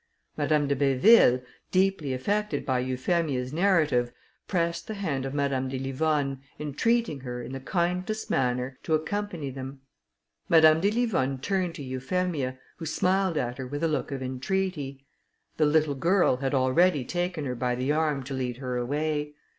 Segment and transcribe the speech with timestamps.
[0.35, 4.11] Madame de Béville, deeply affected by Euphemia's narrative,
[4.47, 9.51] pressed the hand of Madame de Livonne, entreating her, in the kindest manner, to accompany
[9.51, 9.81] them.
[10.49, 15.05] Madame de Livonne turned to Euphemia, who smiled at her with a look of entreaty;
[15.57, 19.35] the little girl had already taken her by the arm to lead her away.